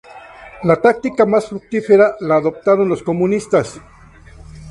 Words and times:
La 0.63 0.77
táctica 0.81 1.27
más 1.27 1.47
fructífera 1.47 2.15
la 2.21 2.37
adoptaron 2.37 2.89
los 2.89 3.03
comunistas. 3.03 3.79